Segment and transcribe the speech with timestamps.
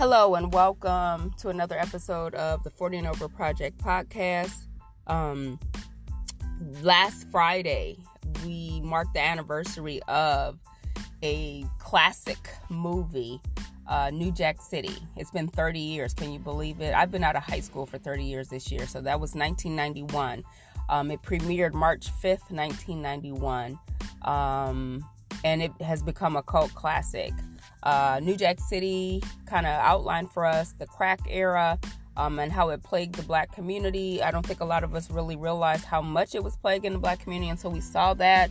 [0.00, 4.56] Hello and welcome to another episode of the 40 and Over Project podcast.
[5.06, 5.60] Um,
[6.80, 7.98] last Friday,
[8.42, 10.58] we marked the anniversary of
[11.22, 13.42] a classic movie,
[13.88, 14.96] uh, New Jack City.
[15.18, 16.14] It's been 30 years.
[16.14, 16.94] Can you believe it?
[16.94, 20.42] I've been out of high school for 30 years this year, so that was 1991.
[20.88, 23.78] Um, it premiered March 5th, 1991,
[24.22, 25.04] um,
[25.44, 27.34] and it has become a cult classic
[27.82, 31.78] uh, New Jack City kind of outlined for us the crack era
[32.16, 34.22] um, and how it plagued the black community.
[34.22, 36.98] I don't think a lot of us really realized how much it was plaguing the
[36.98, 38.50] black community until we saw that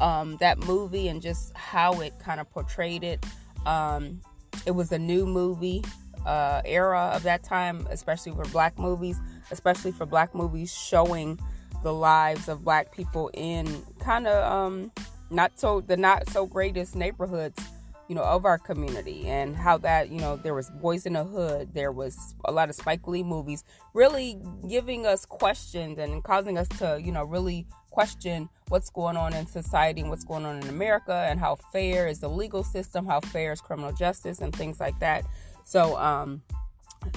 [0.00, 3.24] um, that movie and just how it kind of portrayed it.
[3.64, 4.20] Um,
[4.66, 5.84] it was a new movie
[6.24, 9.18] uh, era of that time, especially for black movies,
[9.50, 11.38] especially for black movies showing
[11.82, 14.90] the lives of black people in kind of um,
[15.30, 17.62] not so the not so greatest neighborhoods
[18.08, 21.24] you know, of our community and how that, you know, there was Boys in the
[21.24, 26.56] Hood, there was a lot of Spike Lee movies, really giving us questions and causing
[26.56, 30.62] us to, you know, really question what's going on in society and what's going on
[30.62, 34.54] in America and how fair is the legal system, how fair is criminal justice and
[34.54, 35.24] things like that.
[35.64, 36.42] So, um,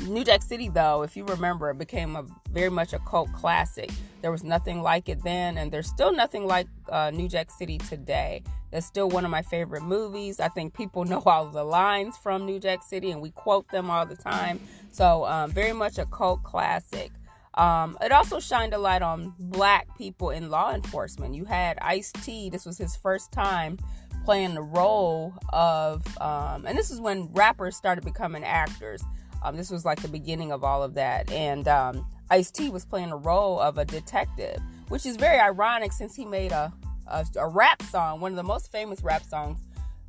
[0.05, 3.89] New Jack City, though, if you remember, it became a very much a cult classic.
[4.21, 7.77] There was nothing like it then, and there's still nothing like uh, New Jack City
[7.77, 8.43] today.
[8.71, 10.39] It's still one of my favorite movies.
[10.39, 13.89] I think people know all the lines from New Jack City, and we quote them
[13.89, 14.59] all the time.
[14.91, 17.11] So, um, very much a cult classic.
[17.55, 21.35] Um, it also shined a light on black people in law enforcement.
[21.35, 23.77] You had Ice T, this was his first time
[24.23, 29.03] playing the role of, um, and this is when rappers started becoming actors.
[29.43, 31.31] Um, this was like the beginning of all of that.
[31.31, 35.91] And um, Ice T was playing the role of a detective, which is very ironic
[35.91, 36.71] since he made a,
[37.09, 39.59] a, a rap song, one of the most famous rap songs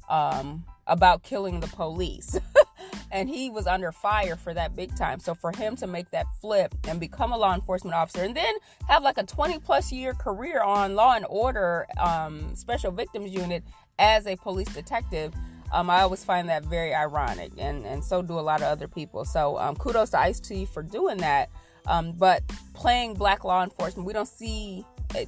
[0.08, 2.38] um, about killing the police.
[3.12, 5.20] and he was under fire for that big time.
[5.20, 8.54] So for him to make that flip and become a law enforcement officer and then
[8.88, 13.64] have like a 20 plus year career on Law and Order um, Special Victims Unit
[13.98, 15.32] as a police detective
[15.72, 18.88] um, I always find that very ironic, and, and so do a lot of other
[18.88, 19.25] people.
[19.25, 21.50] So um, kudos to Ice T for doing that.
[21.86, 22.42] Um, but
[22.75, 24.84] playing black law enforcement, we don't see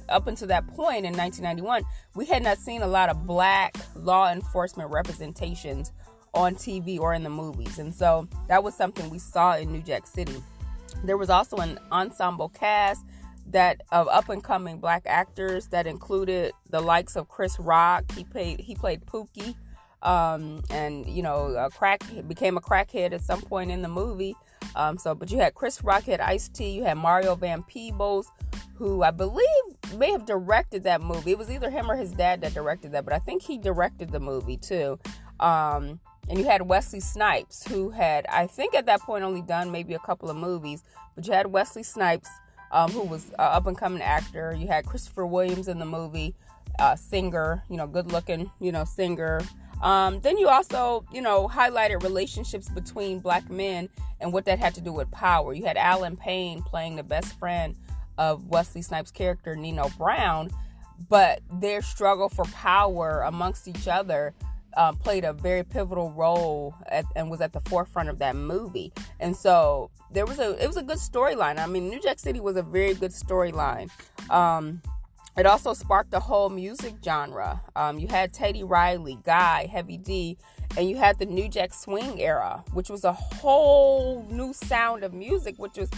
[0.09, 1.83] up until that point in 1991,
[2.15, 5.91] we had not seen a lot of black law enforcement representations
[6.33, 9.81] on TV or in the movies, and so that was something we saw in New
[9.81, 10.41] Jack City.
[11.03, 13.05] There was also an ensemble cast
[13.47, 18.09] that of up and coming black actors that included the likes of Chris Rock.
[18.13, 19.55] He played he played Pookie
[20.03, 24.35] um, and you know, a crack became a crackhead at some point in the movie.
[24.75, 28.29] Um, so, but you had Chris Rock, had Ice T, you had Mario Van Peebles,
[28.75, 29.43] who I believe
[29.95, 31.31] may have directed that movie.
[31.31, 34.11] It was either him or his dad that directed that, but I think he directed
[34.11, 34.99] the movie too.
[35.39, 39.71] Um, and you had Wesley Snipes, who had, I think at that point, only done
[39.71, 40.83] maybe a couple of movies,
[41.15, 42.29] but you had Wesley Snipes,
[42.71, 44.55] um, who was an up and coming actor.
[44.57, 46.33] You had Christopher Williams in the movie,
[46.79, 49.41] uh, singer, you know, good looking, you know, singer.
[49.81, 53.89] Um, then you also, you know, highlighted relationships between black men
[54.21, 55.53] and what that had to do with power.
[55.53, 57.75] You had Allen Payne playing the best friend
[58.17, 60.49] of Wesley Snipes' character, Nino Brown,
[61.09, 64.33] but their struggle for power amongst each other
[64.75, 68.91] um, played a very pivotal role at, and was at the forefront of that movie.
[69.19, 71.59] And so there was a it was a good storyline.
[71.59, 73.89] I mean, New Jack City was a very good storyline.
[74.29, 74.81] Um,
[75.35, 77.61] it also sparked the whole music genre.
[77.75, 80.37] Um, you had Teddy Riley, Guy, Heavy D,
[80.77, 85.13] and you had the New Jack Swing era, which was a whole new sound of
[85.13, 85.55] music.
[85.57, 85.89] Which was,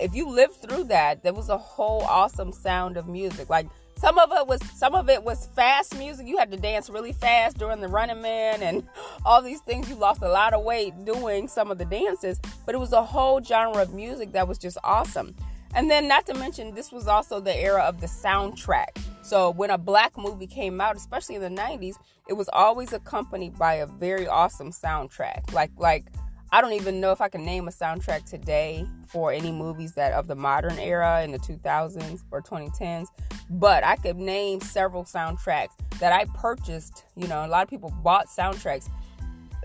[0.00, 3.48] if you lived through that, there was a whole awesome sound of music.
[3.48, 6.26] Like some of it was, some of it was fast music.
[6.26, 8.88] You had to dance really fast during the Running Man and
[9.24, 9.88] all these things.
[9.88, 13.04] You lost a lot of weight doing some of the dances, but it was a
[13.04, 15.34] whole genre of music that was just awesome.
[15.74, 18.98] And then, not to mention, this was also the era of the soundtrack.
[19.22, 21.94] So, when a black movie came out, especially in the 90s,
[22.28, 25.52] it was always accompanied by a very awesome soundtrack.
[25.52, 26.06] Like, like,
[26.52, 30.12] I don't even know if I can name a soundtrack today for any movies that
[30.12, 33.06] of the modern era in the 2000s or 2010s,
[33.50, 37.04] but I could name several soundtracks that I purchased.
[37.16, 38.88] You know, a lot of people bought soundtracks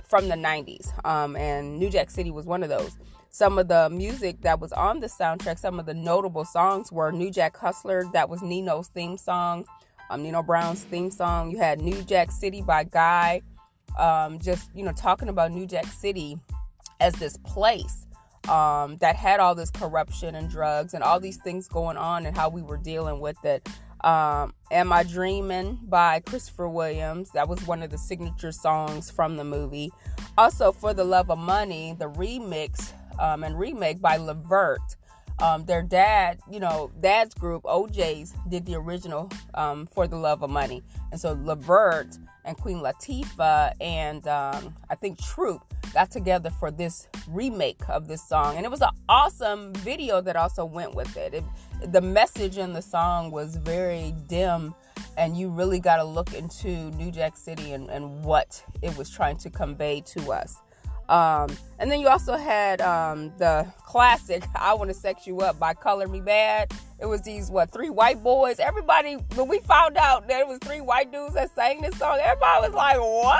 [0.03, 2.95] from the 90s, um, and New Jack City was one of those
[3.35, 7.11] some of the music that was on the soundtrack, some of the notable songs were
[7.11, 9.65] New Jack Hustler, that was Nino's theme song,
[10.09, 11.51] um, Nino Brown's theme song.
[11.51, 13.41] You had New Jack City by Guy,
[13.99, 16.39] um, just, you know, talking about New Jack City
[16.99, 18.05] as this place
[18.49, 22.35] um, that had all this corruption and drugs and all these things going on and
[22.35, 23.67] how we were dealing with it.
[24.01, 27.31] Um, Am I Dreaming by Christopher Williams.
[27.31, 29.91] That was one of the signature songs from the movie.
[30.37, 34.81] Also, For the Love of Money, the remix um, and remake by Levert.
[35.41, 40.43] Um, their dad, you know, dad's group, O'Jays, did the original um, For the Love
[40.43, 40.83] of Money.
[41.11, 45.61] And so Levert and Queen Latifah and um, I think Troop
[45.93, 48.57] got together for this remake of this song.
[48.57, 51.33] And it was an awesome video that also went with it.
[51.33, 51.43] it
[51.91, 54.75] the message in the song was very dim
[55.17, 59.09] and you really got to look into New Jack City and, and what it was
[59.09, 60.57] trying to convey to us.
[61.09, 65.59] Um, and then you also had um, the classic "I Want to Sex You Up"
[65.59, 66.73] by Color Me Badd.
[66.99, 68.59] It was these what three white boys.
[68.59, 72.17] Everybody when we found out that it was three white dudes that sang this song,
[72.21, 73.39] everybody was like, "What?"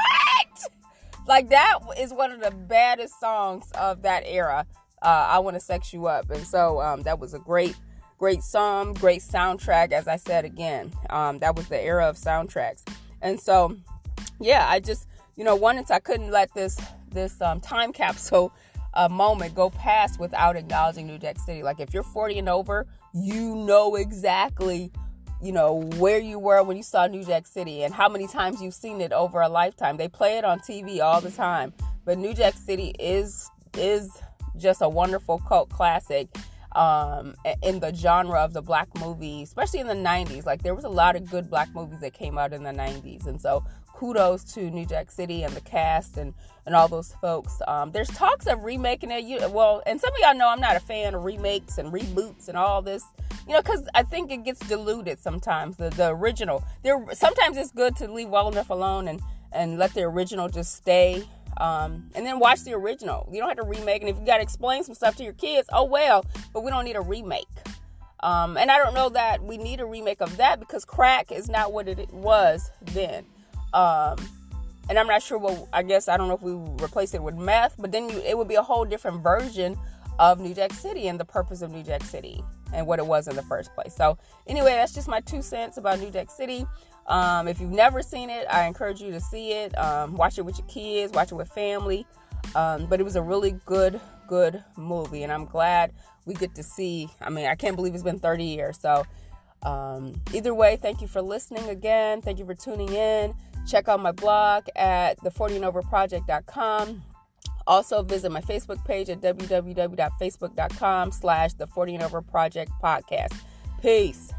[1.28, 4.68] Like that is one of the baddest songs of that era.
[5.02, 7.76] Uh, "I Want to Sex You Up," and so um, that was a great,
[8.20, 9.92] great song, great soundtrack.
[9.92, 12.84] As I said again, um, that was the era of soundtracks,
[13.24, 13.76] and so
[14.40, 16.80] yeah, I just you know wanted to, I couldn't let this
[17.16, 18.54] this um, time capsule
[18.94, 21.64] uh, moment go past without acknowledging New Jack City.
[21.64, 24.92] Like if you're 40 and over, you know exactly,
[25.42, 28.62] you know, where you were when you saw New Jack City and how many times
[28.62, 29.98] you've seen it over a lifetime.
[29.98, 31.74] They play it on TV all the time,
[32.06, 34.10] but New Jack City is is
[34.58, 36.30] just a wonderful cult classic
[36.76, 40.46] um, in the genre of the black movie, especially in the 90s.
[40.46, 43.28] Like there was a lot of good black movies that came out in the 90s.
[43.28, 43.64] And so
[43.96, 46.34] kudos to New Jack City and the cast and,
[46.66, 47.62] and all those folks.
[47.68, 49.24] Um, there's talks of remaking it.
[49.24, 52.50] You, well, and some of y'all know I'm not a fan of remakes and reboots
[52.50, 53.04] and all this,
[53.48, 55.78] you know, because I think it gets diluted sometimes.
[55.78, 56.64] The the original.
[56.84, 59.22] There sometimes it's good to leave well enough alone and
[59.52, 61.28] and let the original just stay.
[61.58, 63.30] Um, and then watch the original.
[63.32, 64.02] You don't have to remake.
[64.02, 66.26] And if you got to explain some stuff to your kids, oh well.
[66.54, 67.48] But we don't need a remake.
[68.20, 71.48] Um, and I don't know that we need a remake of that because crack is
[71.48, 73.26] not what it was then.
[73.76, 74.18] Um,
[74.90, 77.36] and I'm not sure what I guess I don't know if we replace it with
[77.36, 79.78] meth, but then you, it would be a whole different version
[80.18, 82.42] of New Jack City and the purpose of New Jack City
[82.74, 83.94] and what it was in the first place.
[83.94, 84.18] So
[84.48, 86.66] anyway, that's just my two cents about New Jack City.
[87.08, 89.78] Um, if you've never seen it, I encourage you to see it.
[89.78, 92.08] Um, watch it with your kids, watch it with family.
[92.56, 95.92] Um, but it was a really good, good movie, and I'm glad
[96.26, 97.10] we get to see.
[97.22, 98.80] I mean, I can't believe it's been 30 years.
[98.80, 99.04] So
[99.64, 102.22] um, either way, thank you for listening again.
[102.22, 103.34] Thank you for tuning in.
[103.68, 107.04] Check out my blog at the40andoverproject.com.
[107.68, 113.34] Also visit my Facebook page at www.facebook.com slash the 40 and over project podcast.
[113.82, 114.32] Peace.